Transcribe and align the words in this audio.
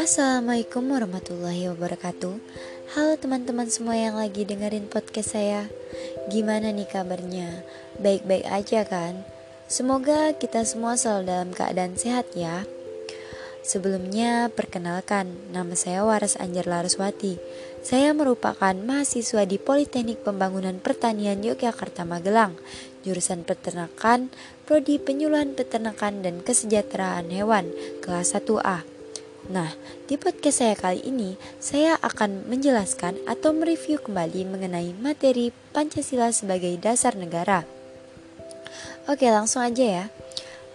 Assalamualaikum 0.00 0.88
warahmatullahi 0.88 1.68
wabarakatuh 1.68 2.40
Halo 2.96 3.20
teman-teman 3.20 3.68
semua 3.68 3.92
yang 3.92 4.16
lagi 4.16 4.48
dengerin 4.48 4.88
podcast 4.88 5.36
saya 5.36 5.68
Gimana 6.32 6.72
nih 6.72 6.88
kabarnya? 6.88 7.60
Baik-baik 8.00 8.48
aja 8.48 8.88
kan? 8.88 9.20
Semoga 9.68 10.32
kita 10.32 10.64
semua 10.64 10.96
selalu 10.96 11.28
dalam 11.28 11.50
keadaan 11.52 11.92
sehat 12.00 12.32
ya 12.32 12.64
Sebelumnya, 13.62 14.50
perkenalkan, 14.50 15.38
nama 15.54 15.78
saya 15.78 16.02
Waras 16.02 16.34
Anjar 16.34 16.66
Laraswati. 16.66 17.38
Saya 17.78 18.10
merupakan 18.10 18.74
mahasiswa 18.74 19.46
di 19.46 19.54
Politeknik 19.54 20.26
Pembangunan 20.26 20.82
Pertanian 20.82 21.38
Yogyakarta 21.46 22.02
Magelang, 22.02 22.58
jurusan 23.02 23.42
peternakan, 23.42 24.30
prodi 24.64 24.98
penyuluhan 24.98 25.54
peternakan 25.58 26.22
dan 26.22 26.40
kesejahteraan 26.40 27.28
hewan, 27.28 27.70
kelas 28.00 28.34
1A. 28.34 28.86
Nah, 29.50 29.74
di 30.06 30.14
podcast 30.14 30.62
saya 30.62 30.78
kali 30.78 31.02
ini, 31.02 31.34
saya 31.58 31.98
akan 31.98 32.46
menjelaskan 32.46 33.18
atau 33.26 33.50
mereview 33.50 33.98
kembali 33.98 34.46
mengenai 34.46 34.94
materi 34.94 35.50
Pancasila 35.74 36.30
sebagai 36.30 36.78
dasar 36.78 37.18
negara. 37.18 37.66
Oke, 39.10 39.26
langsung 39.26 39.66
aja 39.66 39.82
ya. 39.82 40.04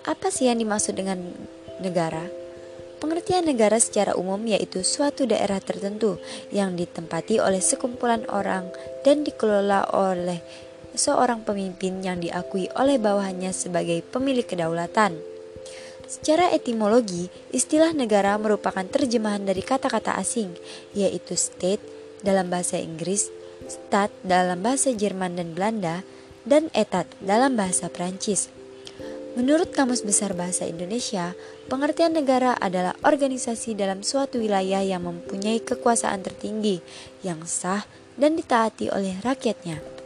Apa 0.03 0.27
sih 0.27 0.51
yang 0.51 0.59
dimaksud 0.59 0.99
dengan 0.99 1.31
negara? 1.79 2.27
Pengertian 2.97 3.45
negara 3.45 3.77
secara 3.77 4.17
umum 4.17 4.41
yaitu 4.49 4.81
suatu 4.81 5.29
daerah 5.29 5.61
tertentu 5.61 6.17
yang 6.49 6.73
ditempati 6.73 7.37
oleh 7.37 7.61
sekumpulan 7.61 8.25
orang 8.27 8.67
dan 9.05 9.21
dikelola 9.21 9.93
oleh 9.93 10.41
seorang 10.97 11.45
pemimpin 11.45 12.01
yang 12.01 12.19
diakui 12.19 12.67
oleh 12.75 12.97
bawahannya 12.97 13.53
sebagai 13.55 14.03
pemilik 14.03 14.43
kedaulatan. 14.43 15.15
Secara 16.07 16.49
etimologi, 16.55 17.27
istilah 17.51 17.91
negara 17.91 18.35
merupakan 18.39 18.83
terjemahan 18.83 19.43
dari 19.43 19.59
kata-kata 19.59 20.15
asing, 20.15 20.55
yaitu 20.95 21.35
state 21.35 21.83
dalam 22.23 22.47
bahasa 22.47 22.79
Inggris, 22.79 23.27
stat 23.67 24.09
dalam 24.23 24.63
bahasa 24.63 24.95
Jerman 24.95 25.35
dan 25.35 25.51
Belanda, 25.51 26.07
dan 26.47 26.71
etat 26.71 27.05
dalam 27.19 27.59
bahasa 27.59 27.91
Prancis. 27.91 28.47
Menurut 29.37 29.69
Kamus 29.69 30.01
Besar 30.01 30.33
Bahasa 30.33 30.65
Indonesia, 30.65 31.37
pengertian 31.69 32.15
negara 32.15 32.57
adalah 32.57 32.97
organisasi 33.05 33.77
dalam 33.77 34.01
suatu 34.01 34.41
wilayah 34.41 34.81
yang 34.81 35.05
mempunyai 35.05 35.61
kekuasaan 35.61 36.25
tertinggi, 36.25 36.81
yang 37.21 37.45
sah, 37.45 37.85
dan 38.17 38.33
ditaati 38.33 38.89
oleh 38.89 39.21
rakyatnya. 39.21 39.96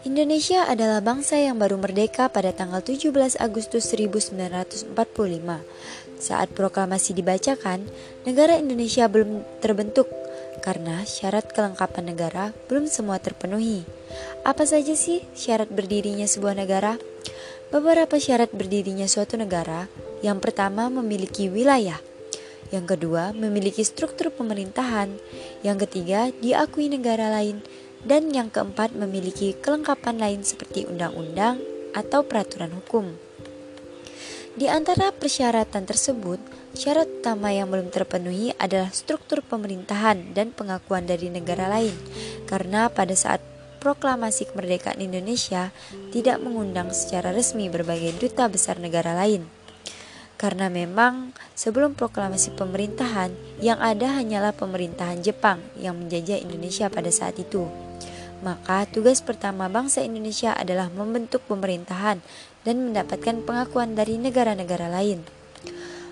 Indonesia 0.00 0.64
adalah 0.64 1.04
bangsa 1.04 1.36
yang 1.36 1.60
baru 1.60 1.76
merdeka 1.76 2.32
pada 2.32 2.56
tanggal 2.56 2.80
17 2.80 3.36
Agustus 3.36 3.84
1945. 3.92 4.96
Saat 6.16 6.48
proklamasi 6.56 7.12
dibacakan, 7.12 7.84
negara 8.24 8.56
Indonesia 8.56 9.04
belum 9.12 9.44
terbentuk 9.60 10.08
karena 10.64 11.04
syarat 11.04 11.52
kelengkapan 11.52 12.16
negara 12.16 12.56
belum 12.72 12.88
semua 12.88 13.20
terpenuhi. 13.20 13.84
Apa 14.40 14.64
saja 14.64 14.96
sih 14.96 15.20
syarat 15.36 15.68
berdirinya 15.68 16.24
sebuah 16.24 16.56
negara? 16.56 16.96
Beberapa 17.68 18.16
syarat 18.16 18.56
berdirinya 18.56 19.04
suatu 19.04 19.36
negara, 19.36 19.84
yang 20.24 20.40
pertama 20.40 20.88
memiliki 20.88 21.52
wilayah, 21.52 22.00
yang 22.72 22.88
kedua 22.88 23.36
memiliki 23.36 23.84
struktur 23.84 24.32
pemerintahan, 24.32 25.12
yang 25.60 25.76
ketiga 25.76 26.32
diakui 26.40 26.88
negara 26.88 27.28
lain, 27.28 27.60
dan 28.04 28.32
yang 28.32 28.48
keempat 28.48 28.96
memiliki 28.96 29.52
kelengkapan 29.58 30.16
lain 30.16 30.40
seperti 30.44 30.88
undang-undang 30.88 31.60
atau 31.92 32.24
peraturan 32.24 32.72
hukum. 32.72 33.16
Di 34.58 34.66
antara 34.66 35.14
persyaratan 35.14 35.86
tersebut, 35.86 36.42
syarat 36.74 37.06
utama 37.22 37.54
yang 37.54 37.70
belum 37.70 37.94
terpenuhi 37.94 38.50
adalah 38.58 38.90
struktur 38.90 39.46
pemerintahan 39.46 40.34
dan 40.34 40.50
pengakuan 40.50 41.06
dari 41.06 41.30
negara 41.30 41.70
lain, 41.70 41.94
karena 42.50 42.90
pada 42.90 43.14
saat 43.14 43.38
proklamasi 43.80 44.52
kemerdekaan 44.52 45.00
Indonesia 45.00 45.72
tidak 46.12 46.42
mengundang 46.42 46.92
secara 46.92 47.32
resmi 47.32 47.72
berbagai 47.72 48.18
duta 48.20 48.50
besar 48.50 48.76
negara 48.82 49.16
lain. 49.16 49.59
Karena 50.40 50.72
memang 50.72 51.36
sebelum 51.52 51.92
proklamasi 51.92 52.56
pemerintahan, 52.56 53.60
yang 53.60 53.76
ada 53.76 54.16
hanyalah 54.16 54.56
pemerintahan 54.56 55.20
Jepang 55.20 55.60
yang 55.76 56.00
menjajah 56.00 56.40
Indonesia 56.40 56.88
pada 56.88 57.12
saat 57.12 57.36
itu 57.36 57.68
maka 58.40 58.88
tugas 58.88 59.20
pertama 59.20 59.68
bangsa 59.68 60.00
Indonesia 60.00 60.56
adalah 60.56 60.88
membentuk 60.88 61.44
pemerintahan 61.44 62.24
dan 62.64 62.76
mendapatkan 62.80 63.44
pengakuan 63.44 63.92
dari 63.92 64.16
negara-negara 64.16 64.88
lain. 64.88 65.24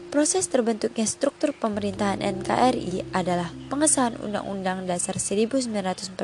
Proses 0.08 0.48
terbentuknya 0.48 1.04
struktur 1.04 1.52
pemerintahan 1.52 2.24
NKRI 2.24 3.12
adalah 3.12 3.52
pengesahan 3.68 4.16
Undang-Undang 4.16 4.88
Dasar 4.88 5.20
1945 5.20 6.16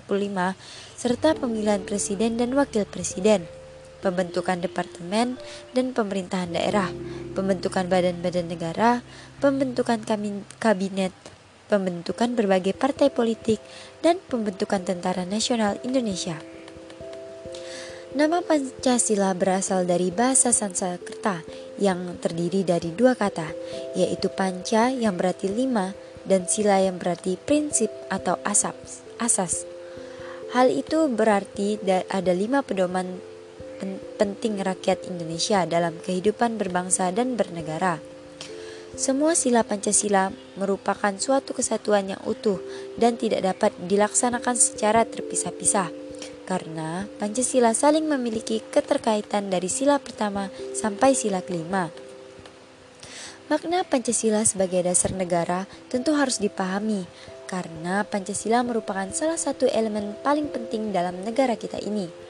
serta 0.96 1.36
pemilihan 1.36 1.84
presiden 1.84 2.40
dan 2.40 2.56
wakil 2.56 2.88
presiden, 2.88 3.44
pembentukan 4.04 4.60
departemen 4.60 5.40
dan 5.72 5.96
pemerintahan 5.96 6.52
daerah, 6.52 6.92
pembentukan 7.32 7.88
badan-badan 7.88 8.52
negara, 8.52 9.00
pembentukan 9.40 10.04
kabinet, 10.60 11.16
pembentukan 11.72 12.36
berbagai 12.36 12.76
partai 12.76 13.08
politik, 13.08 13.64
dan 14.04 14.20
pembentukan 14.28 14.84
Tentara 14.84 15.24
Nasional 15.24 15.80
Indonesia. 15.80 16.36
Nama 18.14 18.44
Pancasila 18.46 19.34
berasal 19.34 19.90
dari 19.90 20.14
bahasa 20.14 20.54
Sanskerta 20.54 21.42
yang 21.82 22.14
terdiri 22.22 22.62
dari 22.62 22.94
dua 22.94 23.18
kata, 23.18 23.50
yaitu 23.98 24.30
panca 24.30 24.92
yang 24.92 25.18
berarti 25.18 25.50
lima 25.50 25.96
dan 26.22 26.46
sila 26.46 26.78
yang 26.78 27.02
berarti 27.02 27.34
prinsip 27.34 27.90
atau 28.14 28.38
asas. 28.46 29.66
Hal 30.54 30.70
itu 30.70 31.10
berarti 31.10 31.82
ada 32.06 32.30
lima 32.30 32.62
pedoman 32.62 33.18
penting 34.24 34.56
rakyat 34.64 35.04
Indonesia 35.04 35.68
dalam 35.68 36.00
kehidupan 36.00 36.56
berbangsa 36.56 37.12
dan 37.12 37.36
bernegara. 37.36 38.00
Semua 38.96 39.36
sila 39.36 39.60
Pancasila 39.68 40.32
merupakan 40.56 41.12
suatu 41.20 41.52
kesatuan 41.52 42.08
yang 42.08 42.22
utuh 42.24 42.56
dan 42.96 43.20
tidak 43.20 43.44
dapat 43.44 43.76
dilaksanakan 43.84 44.56
secara 44.56 45.04
terpisah-pisah 45.04 45.92
karena 46.48 47.04
Pancasila 47.20 47.76
saling 47.76 48.08
memiliki 48.08 48.64
keterkaitan 48.72 49.52
dari 49.52 49.68
sila 49.68 50.00
pertama 50.00 50.48
sampai 50.72 51.12
sila 51.12 51.44
kelima. 51.44 51.92
Makna 53.52 53.84
Pancasila 53.84 54.40
sebagai 54.48 54.80
dasar 54.88 55.12
negara 55.12 55.68
tentu 55.92 56.16
harus 56.16 56.40
dipahami 56.40 57.04
karena 57.44 58.08
Pancasila 58.08 58.64
merupakan 58.64 59.04
salah 59.12 59.36
satu 59.36 59.68
elemen 59.68 60.16
paling 60.24 60.48
penting 60.48 60.96
dalam 60.96 61.20
negara 61.20 61.60
kita 61.60 61.76
ini. 61.84 62.23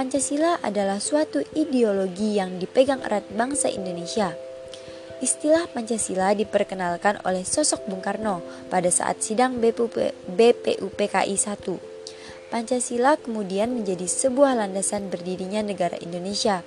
Pancasila 0.00 0.56
adalah 0.64 0.96
suatu 0.96 1.44
ideologi 1.52 2.40
yang 2.40 2.56
dipegang 2.56 3.04
erat 3.04 3.28
bangsa 3.36 3.68
Indonesia 3.68 4.32
Istilah 5.20 5.68
Pancasila 5.68 6.32
diperkenalkan 6.32 7.20
oleh 7.28 7.44
sosok 7.44 7.84
Bung 7.84 8.00
Karno 8.00 8.40
pada 8.72 8.88
saat 8.88 9.20
sidang 9.20 9.60
BPUPKI 9.60 11.36
1. 11.36 12.48
Pancasila 12.48 13.20
kemudian 13.20 13.76
menjadi 13.76 14.08
sebuah 14.08 14.56
landasan 14.64 15.12
berdirinya 15.12 15.60
negara 15.60 16.00
Indonesia. 16.00 16.64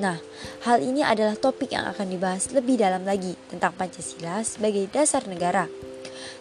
Nah, 0.00 0.16
hal 0.64 0.80
ini 0.80 1.04
adalah 1.04 1.36
topik 1.36 1.76
yang 1.76 1.84
akan 1.84 2.08
dibahas 2.08 2.48
lebih 2.56 2.80
dalam 2.80 3.04
lagi 3.04 3.36
tentang 3.52 3.76
Pancasila 3.76 4.40
sebagai 4.40 4.88
dasar 4.88 5.28
negara. 5.28 5.68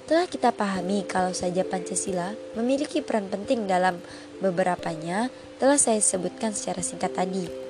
Telah 0.10 0.26
kita 0.26 0.50
pahami 0.50 1.06
kalau 1.06 1.32
saja 1.32 1.62
Pancasila 1.62 2.34
memiliki 2.58 3.06
peran 3.06 3.30
penting 3.30 3.70
dalam 3.70 4.02
beberapanya 4.42 5.30
telah 5.62 5.78
saya 5.78 6.02
sebutkan 6.02 6.56
secara 6.56 6.82
singkat 6.82 7.14
tadi. 7.14 7.70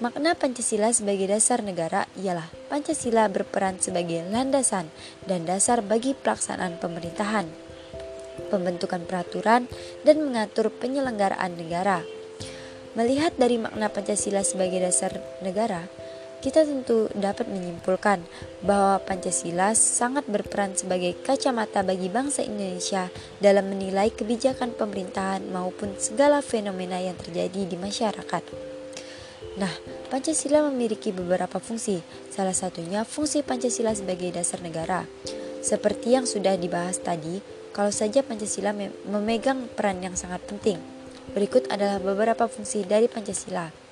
Makna 0.00 0.32
Pancasila 0.32 0.88
sebagai 0.96 1.28
dasar 1.28 1.60
negara 1.60 2.08
ialah 2.16 2.48
Pancasila 2.72 3.28
berperan 3.28 3.76
sebagai 3.76 4.24
landasan 4.32 4.88
dan 5.28 5.44
dasar 5.44 5.84
bagi 5.84 6.16
pelaksanaan 6.16 6.80
pemerintahan, 6.80 7.44
pembentukan 8.48 9.04
peraturan, 9.04 9.68
dan 10.00 10.16
mengatur 10.24 10.72
penyelenggaraan 10.72 11.52
negara. 11.52 12.00
Melihat 12.96 13.36
dari 13.36 13.60
makna 13.60 13.92
Pancasila 13.92 14.40
sebagai 14.40 14.80
dasar 14.80 15.20
negara, 15.44 15.84
kita 16.40 16.64
tentu 16.64 17.12
dapat 17.12 17.46
menyimpulkan 17.52 18.24
bahwa 18.64 18.96
Pancasila 19.04 19.76
sangat 19.76 20.24
berperan 20.24 20.72
sebagai 20.72 21.12
kacamata 21.20 21.84
bagi 21.84 22.08
bangsa 22.08 22.40
Indonesia 22.40 23.12
dalam 23.44 23.68
menilai 23.68 24.08
kebijakan 24.08 24.72
pemerintahan 24.72 25.44
maupun 25.52 25.94
segala 26.00 26.40
fenomena 26.40 26.96
yang 26.96 27.16
terjadi 27.20 27.68
di 27.68 27.76
masyarakat. 27.76 28.42
Nah, 29.60 29.72
Pancasila 30.08 30.64
memiliki 30.72 31.12
beberapa 31.12 31.60
fungsi, 31.60 32.00
salah 32.32 32.56
satunya 32.56 33.04
fungsi 33.04 33.44
Pancasila 33.44 33.92
sebagai 33.92 34.32
dasar 34.32 34.64
negara. 34.64 35.04
Seperti 35.60 36.16
yang 36.16 36.24
sudah 36.24 36.56
dibahas 36.56 36.96
tadi, 37.04 37.44
kalau 37.76 37.92
saja 37.92 38.24
Pancasila 38.24 38.72
memegang 39.04 39.68
peran 39.76 40.00
yang 40.00 40.16
sangat 40.16 40.40
penting. 40.48 40.80
Berikut 41.36 41.68
adalah 41.70 42.00
beberapa 42.00 42.48
fungsi 42.48 42.82
dari 42.88 43.06
Pancasila. 43.06 43.89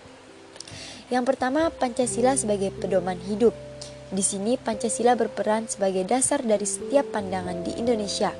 Yang 1.08 1.25
pertama, 1.34 1.72
Pancasila 1.72 2.37
sebagai 2.37 2.69
pedoman 2.69 3.16
hidup. 3.25 3.56
Di 4.08 4.20
sini 4.20 4.60
Pancasila 4.60 5.16
berperan 5.16 5.69
sebagai 5.69 6.05
dasar 6.05 6.44
dari 6.44 6.64
setiap 6.69 7.12
pandangan 7.12 7.64
di 7.64 7.76
Indonesia. 7.81 8.32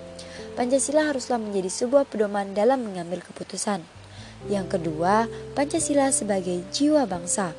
Pancasila 0.52 1.08
haruslah 1.08 1.40
menjadi 1.40 1.70
sebuah 1.72 2.04
pedoman 2.08 2.52
dalam 2.52 2.84
mengambil 2.84 3.24
keputusan. 3.24 3.80
Yang 4.52 4.66
kedua, 4.76 5.28
Pancasila 5.56 6.12
sebagai 6.12 6.60
jiwa 6.72 7.08
bangsa. 7.08 7.56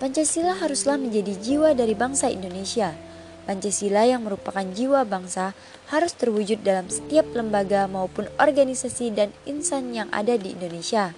Pancasila 0.00 0.56
haruslah 0.56 0.96
menjadi 0.96 1.36
jiwa 1.36 1.76
dari 1.76 1.92
bangsa 1.92 2.32
Indonesia. 2.32 2.96
Pancasila 3.44 4.08
yang 4.08 4.24
merupakan 4.24 4.64
jiwa 4.64 5.04
bangsa 5.04 5.52
harus 5.92 6.16
terwujud 6.16 6.64
dalam 6.64 6.88
setiap 6.88 7.28
lembaga 7.36 7.84
maupun 7.90 8.24
organisasi 8.40 9.12
dan 9.12 9.34
insan 9.44 9.92
yang 9.92 10.08
ada 10.14 10.40
di 10.40 10.56
Indonesia. 10.56 11.12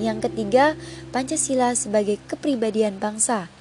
Yang 0.00 0.30
ketiga, 0.30 0.74
Pancasila 1.12 1.76
sebagai 1.76 2.16
kepribadian 2.26 2.96
bangsa. 2.96 3.52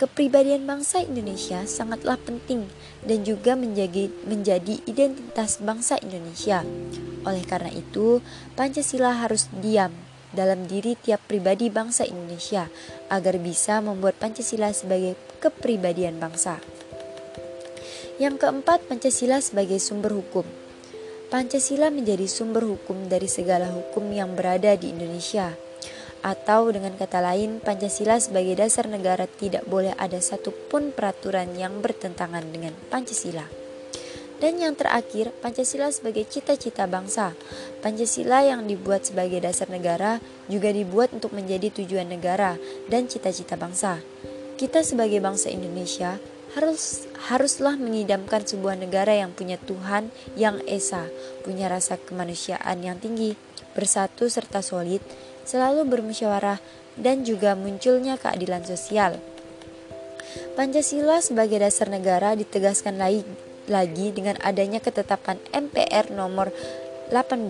Kepribadian 0.00 0.66
bangsa 0.66 1.04
Indonesia 1.04 1.62
sangatlah 1.68 2.18
penting 2.18 2.66
dan 3.06 3.22
juga 3.22 3.54
menjadi, 3.54 4.10
menjadi 4.26 4.82
identitas 4.88 5.62
bangsa 5.62 6.00
Indonesia. 6.02 6.66
Oleh 7.22 7.44
karena 7.46 7.70
itu, 7.70 8.18
Pancasila 8.58 9.14
harus 9.22 9.46
diam 9.62 9.94
dalam 10.32 10.64
diri 10.66 10.96
tiap 10.96 11.22
pribadi 11.28 11.68
bangsa 11.68 12.08
Indonesia 12.08 12.66
agar 13.12 13.36
bisa 13.38 13.78
membuat 13.78 14.18
Pancasila 14.18 14.72
sebagai 14.74 15.14
kepribadian 15.38 16.18
bangsa. 16.18 16.58
Yang 18.18 18.42
keempat, 18.42 18.88
Pancasila 18.88 19.38
sebagai 19.38 19.78
sumber 19.78 20.16
hukum. 20.16 20.61
Pancasila 21.32 21.88
menjadi 21.88 22.28
sumber 22.28 22.60
hukum 22.60 23.08
dari 23.08 23.24
segala 23.24 23.72
hukum 23.72 24.04
yang 24.12 24.36
berada 24.36 24.76
di 24.76 24.92
Indonesia. 24.92 25.56
Atau 26.20 26.68
dengan 26.76 26.92
kata 26.92 27.24
lain, 27.24 27.56
Pancasila 27.56 28.20
sebagai 28.20 28.52
dasar 28.52 28.84
negara 28.84 29.24
tidak 29.24 29.64
boleh 29.64 29.96
ada 29.96 30.20
satupun 30.20 30.92
peraturan 30.92 31.56
yang 31.56 31.80
bertentangan 31.80 32.44
dengan 32.52 32.76
Pancasila. 32.92 33.48
Dan 34.44 34.60
yang 34.60 34.76
terakhir, 34.76 35.32
Pancasila 35.40 35.88
sebagai 35.88 36.28
cita-cita 36.28 36.84
bangsa. 36.84 37.32
Pancasila 37.80 38.44
yang 38.44 38.68
dibuat 38.68 39.08
sebagai 39.08 39.40
dasar 39.40 39.72
negara 39.72 40.20
juga 40.52 40.68
dibuat 40.68 41.16
untuk 41.16 41.32
menjadi 41.32 41.72
tujuan 41.72 42.12
negara 42.12 42.60
dan 42.92 43.08
cita-cita 43.08 43.56
bangsa. 43.56 44.04
Kita 44.60 44.84
sebagai 44.84 45.24
bangsa 45.24 45.48
Indonesia 45.48 46.20
harus 46.52 47.08
haruslah 47.32 47.80
mengidamkan 47.80 48.44
sebuah 48.44 48.76
negara 48.76 49.16
yang 49.16 49.32
punya 49.32 49.56
Tuhan 49.56 50.12
yang 50.36 50.60
esa, 50.68 51.08
punya 51.46 51.72
rasa 51.72 51.96
kemanusiaan 51.96 52.84
yang 52.84 53.00
tinggi, 53.00 53.38
bersatu 53.72 54.28
serta 54.28 54.60
solid, 54.60 55.00
selalu 55.48 55.88
bermusyawarah 55.88 56.60
dan 57.00 57.24
juga 57.24 57.56
munculnya 57.56 58.20
keadilan 58.20 58.64
sosial. 58.68 59.16
Pancasila 60.52 61.24
sebagai 61.24 61.60
dasar 61.60 61.88
negara 61.88 62.36
ditegaskan 62.36 63.00
lagi, 63.00 63.24
lagi 63.68 64.12
dengan 64.12 64.36
adanya 64.44 64.80
ketetapan 64.80 65.40
MPR 65.52 66.12
nomor 66.12 66.52
18 67.08 67.48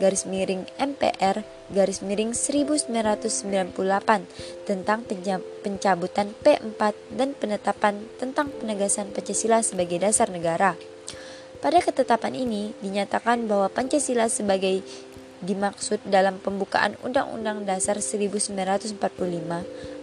garis 0.00 0.24
miring 0.24 0.64
MPR 0.80 1.57
garis 1.72 2.00
miring 2.00 2.32
1998 2.32 3.74
tentang 4.64 5.04
pencabutan 5.64 6.32
P4 6.40 6.80
dan 7.14 7.32
penetapan 7.36 8.08
tentang 8.16 8.48
penegasan 8.52 9.12
Pancasila 9.12 9.60
sebagai 9.60 10.00
dasar 10.00 10.32
negara. 10.32 10.74
Pada 11.58 11.82
ketetapan 11.82 12.38
ini 12.38 12.70
dinyatakan 12.78 13.50
bahwa 13.50 13.66
Pancasila 13.66 14.30
sebagai 14.30 14.80
dimaksud 15.38 16.02
dalam 16.06 16.42
pembukaan 16.42 16.98
Undang-Undang 17.02 17.62
Dasar 17.66 18.02
1945 18.02 18.98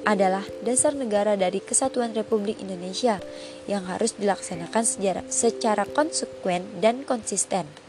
adalah 0.07 0.43
dasar 0.63 0.95
negara 0.95 1.35
dari 1.35 1.59
Kesatuan 1.59 2.15
Republik 2.15 2.59
Indonesia 2.63 3.19
yang 3.67 3.83
harus 3.87 4.15
dilaksanakan 4.15 4.83
secara 5.27 5.83
konsekuen 5.91 6.63
dan 6.79 7.03
konsisten. 7.03 7.84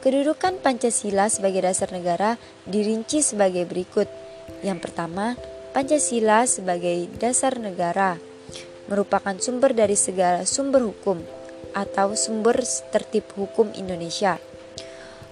Kedudukan 0.00 0.64
Pancasila 0.64 1.28
sebagai 1.28 1.60
dasar 1.60 1.92
negara 1.92 2.40
dirinci 2.64 3.20
sebagai 3.20 3.68
berikut. 3.68 4.08
Yang 4.64 4.88
pertama, 4.88 5.36
Pancasila 5.76 6.48
sebagai 6.48 7.04
dasar 7.20 7.60
negara 7.60 8.16
merupakan 8.88 9.36
sumber 9.36 9.76
dari 9.76 10.00
segala 10.00 10.48
sumber 10.48 10.88
hukum 10.88 11.20
atau 11.76 12.16
sumber 12.16 12.64
tertib 12.88 13.28
hukum 13.36 13.76
Indonesia. 13.76 14.40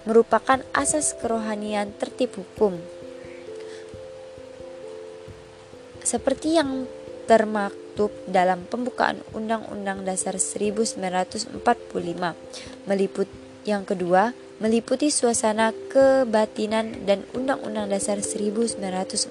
Merupakan 0.04 0.60
asas 0.76 1.16
kerohanian 1.16 1.96
tertib 1.96 2.36
hukum. 2.36 2.76
Seperti 6.04 6.60
yang 6.60 6.84
termaktub 7.24 8.12
dalam 8.28 8.68
pembukaan 8.68 9.24
Undang-Undang 9.32 10.04
Dasar 10.04 10.36
1945 10.36 11.56
meliput 12.84 13.28
yang 13.64 13.88
kedua 13.88 14.32
meliputi 14.58 15.06
suasana 15.06 15.70
kebatinan 15.86 17.06
dan 17.06 17.22
Undang-Undang 17.30 17.94
Dasar 17.94 18.18
1945. 18.18 19.30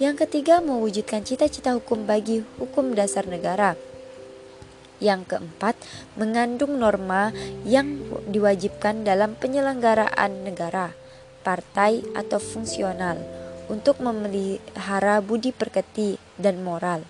Yang 0.00 0.16
ketiga, 0.24 0.64
mewujudkan 0.64 1.24
cita-cita 1.24 1.76
hukum 1.76 2.08
bagi 2.08 2.44
hukum 2.56 2.96
dasar 2.96 3.28
negara. 3.28 3.76
Yang 4.96 5.36
keempat, 5.36 5.76
mengandung 6.16 6.80
norma 6.80 7.32
yang 7.68 8.00
diwajibkan 8.28 9.04
dalam 9.04 9.36
penyelenggaraan 9.36 10.44
negara, 10.44 10.96
partai, 11.44 12.00
atau 12.16 12.40
fungsional 12.40 13.20
untuk 13.68 14.00
memelihara 14.00 15.20
budi 15.20 15.52
perketi 15.52 16.16
dan 16.40 16.64
moral, 16.64 17.04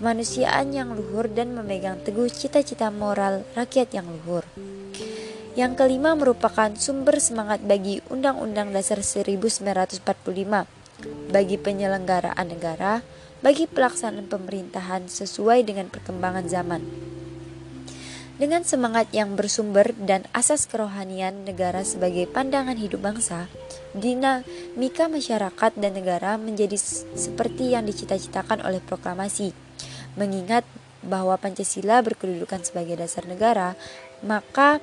kemanusiaan 0.00 0.72
yang 0.72 0.96
luhur 0.96 1.28
dan 1.28 1.52
memegang 1.52 2.00
teguh 2.00 2.28
cita-cita 2.32 2.88
moral 2.88 3.44
rakyat 3.52 3.92
yang 3.92 4.08
luhur. 4.08 4.48
Yang 5.58 5.82
kelima 5.82 6.14
merupakan 6.14 6.70
sumber 6.78 7.18
semangat 7.18 7.58
bagi 7.66 7.98
Undang-Undang 8.06 8.70
Dasar 8.70 9.02
1945, 9.02 10.06
bagi 11.26 11.56
penyelenggaraan 11.58 12.46
negara, 12.46 13.02
bagi 13.42 13.66
pelaksanaan 13.66 14.30
pemerintahan 14.30 15.10
sesuai 15.10 15.66
dengan 15.66 15.90
perkembangan 15.90 16.46
zaman. 16.46 16.82
Dengan 18.38 18.62
semangat 18.64 19.10
yang 19.12 19.36
bersumber 19.36 19.92
dan 19.98 20.24
asas 20.32 20.64
kerohanian 20.64 21.44
negara 21.44 21.82
sebagai 21.82 22.24
pandangan 22.30 22.78
hidup 22.78 23.02
bangsa, 23.04 23.50
dinamika 23.92 25.10
masyarakat 25.10 25.76
dan 25.76 25.92
negara 25.92 26.38
menjadi 26.38 26.78
seperti 27.18 27.74
yang 27.74 27.84
dicita-citakan 27.84 28.62
oleh 28.64 28.80
proklamasi. 28.80 29.52
Mengingat 30.14 30.64
bahwa 31.04 31.36
Pancasila 31.36 32.00
berkedudukan 32.00 32.64
sebagai 32.64 32.96
dasar 32.96 33.28
negara, 33.28 33.76
maka 34.24 34.80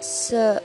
se 0.00 0.60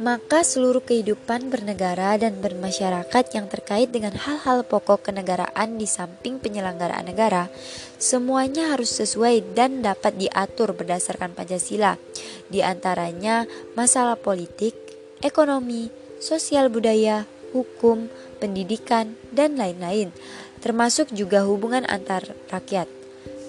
maka 0.00 0.40
seluruh 0.40 0.80
kehidupan 0.80 1.52
bernegara 1.52 2.16
dan 2.16 2.40
bermasyarakat 2.40 3.24
yang 3.36 3.52
terkait 3.52 3.92
dengan 3.92 4.16
hal-hal 4.16 4.64
pokok 4.64 5.12
kenegaraan 5.12 5.76
di 5.76 5.84
samping 5.84 6.40
penyelenggaraan 6.40 7.04
negara, 7.04 7.52
semuanya 8.00 8.72
harus 8.72 8.96
sesuai 8.96 9.52
dan 9.52 9.84
dapat 9.84 10.16
diatur 10.16 10.72
berdasarkan 10.72 11.36
Pancasila, 11.36 12.00
di 12.48 12.64
antaranya 12.64 13.44
masalah 13.76 14.16
politik, 14.16 14.72
ekonomi, 15.20 15.92
sosial 16.16 16.72
budaya, 16.72 17.28
hukum, 17.52 18.08
pendidikan, 18.40 19.20
dan 19.36 19.60
lain-lain, 19.60 20.16
termasuk 20.64 21.12
juga 21.12 21.44
hubungan 21.44 21.84
antar 21.84 22.24
rakyat 22.48 22.99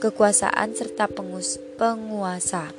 kekuasaan 0.02 0.74
serta 0.74 1.06
pengus 1.06 1.62
penguasa. 1.78 2.74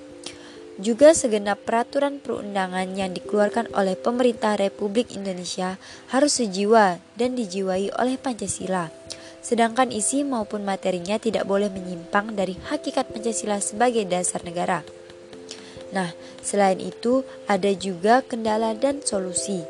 Juga 0.83 1.15
segenap 1.15 1.63
peraturan 1.63 2.19
perundangan 2.19 2.99
yang 2.99 3.15
dikeluarkan 3.15 3.71
oleh 3.79 3.95
pemerintah 3.95 4.59
Republik 4.59 5.15
Indonesia 5.15 5.79
harus 6.11 6.43
sejiwa 6.43 6.99
dan 7.15 7.39
dijiwai 7.39 7.95
oleh 7.95 8.19
Pancasila. 8.19 8.91
Sedangkan 9.39 9.95
isi 9.95 10.27
maupun 10.27 10.67
materinya 10.67 11.23
tidak 11.23 11.47
boleh 11.47 11.71
menyimpang 11.71 12.35
dari 12.35 12.59
hakikat 12.73 13.15
Pancasila 13.15 13.63
sebagai 13.63 14.03
dasar 14.09 14.43
negara. 14.43 14.83
Nah, 15.95 16.11
selain 16.41 16.81
itu 16.83 17.23
ada 17.47 17.71
juga 17.77 18.25
kendala 18.25 18.73
dan 18.75 19.05
solusi. 19.05 19.63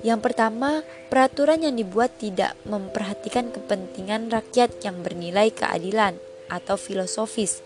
Yang 0.00 0.20
pertama, 0.32 0.82
peraturan 1.12 1.62
yang 1.62 1.76
dibuat 1.76 2.16
tidak 2.16 2.56
memperhatikan 2.64 3.52
kepentingan 3.52 4.32
rakyat 4.32 4.82
yang 4.82 5.04
bernilai 5.04 5.52
keadilan 5.52 6.16
atau 6.50 6.78
filosofis, 6.78 7.64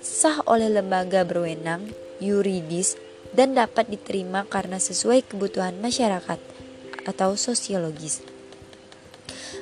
sah 0.00 0.42
oleh 0.46 0.70
lembaga 0.70 1.22
berwenang, 1.26 1.90
yuridis, 2.22 2.96
dan 3.34 3.52
dapat 3.52 3.90
diterima 3.90 4.46
karena 4.46 4.78
sesuai 4.80 5.26
kebutuhan 5.26 5.76
masyarakat 5.82 6.38
atau 7.04 7.30
sosiologis. 7.34 8.22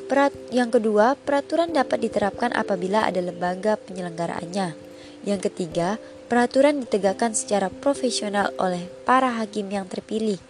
Perat, 0.04 0.36
yang 0.52 0.68
kedua, 0.68 1.16
peraturan 1.16 1.72
dapat 1.72 2.04
diterapkan 2.04 2.52
apabila 2.52 3.08
ada 3.08 3.24
lembaga 3.24 3.80
penyelenggaraannya. 3.80 4.76
Yang 5.24 5.40
ketiga, 5.48 5.96
Peraturan 6.24 6.80
ditegakkan 6.80 7.36
secara 7.36 7.68
profesional 7.68 8.48
oleh 8.56 8.88
para 9.04 9.28
hakim 9.36 9.68
yang 9.68 9.84
terpilih. 9.84 10.40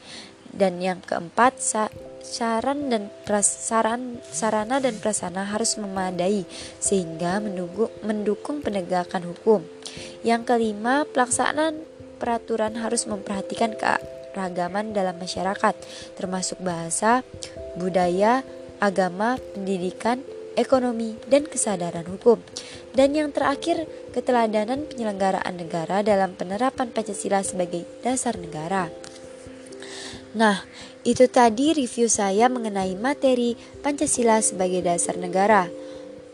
Dan 0.55 0.79
yang 0.79 1.03
keempat, 1.03 1.59
saran 2.25 2.89
dan 2.89 3.13
prasaran 3.29 4.17
sarana 4.33 4.81
dan 4.81 4.97
prasarana 4.97 5.45
harus 5.45 5.77
memadai 5.77 6.49
sehingga 6.81 7.37
mendukung, 7.45 7.93
mendukung 8.01 8.59
penegakan 8.65 9.29
hukum. 9.29 9.61
Yang 10.25 10.49
kelima, 10.49 11.05
pelaksanaan 11.05 11.85
peraturan 12.17 12.81
harus 12.81 13.05
memperhatikan 13.05 13.77
keragaman 13.77 14.97
dalam 14.97 15.21
masyarakat, 15.21 15.77
termasuk 16.17 16.59
bahasa, 16.65 17.21
budaya, 17.77 18.41
agama, 18.81 19.37
pendidikan, 19.53 20.25
ekonomi, 20.57 21.21
dan 21.29 21.45
kesadaran 21.45 22.09
hukum. 22.09 22.41
Dan 22.97 23.13
yang 23.13 23.31
terakhir, 23.35 23.85
keteladanan 24.17 24.87
penyelenggaraan 24.89 25.55
negara 25.59 26.01
dalam 26.01 26.33
penerapan 26.39 26.95
Pancasila 26.95 27.43
sebagai 27.45 27.85
dasar 28.01 28.39
negara. 28.39 29.04
Nah, 30.35 30.67
itu 31.07 31.31
tadi 31.31 31.71
review 31.71 32.11
saya 32.11 32.51
mengenai 32.51 32.99
materi 32.99 33.55
Pancasila 33.81 34.43
sebagai 34.43 34.83
dasar 34.83 35.15
negara. 35.15 35.71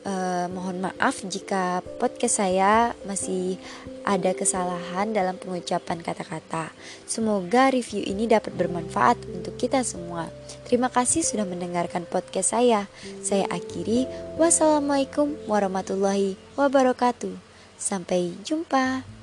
Uh, 0.01 0.49
mohon 0.57 0.81
maaf 0.81 1.21
jika 1.29 1.85
podcast 2.01 2.41
saya 2.41 2.97
masih 3.05 3.61
ada 4.01 4.33
kesalahan 4.33 5.13
dalam 5.13 5.37
pengucapan 5.37 6.01
kata-kata. 6.01 6.73
Semoga 7.05 7.69
review 7.69 8.01
ini 8.09 8.25
dapat 8.25 8.57
bermanfaat 8.57 9.21
untuk 9.29 9.61
kita 9.61 9.85
semua. 9.85 10.33
Terima 10.65 10.89
kasih 10.89 11.21
sudah 11.21 11.45
mendengarkan 11.45 12.09
podcast 12.09 12.57
saya. 12.57 12.89
Saya 13.21 13.45
akhiri. 13.53 14.09
Wassalamualaikum 14.41 15.37
warahmatullahi 15.45 16.41
wabarakatuh. 16.57 17.37
Sampai 17.77 18.33
jumpa. 18.41 19.20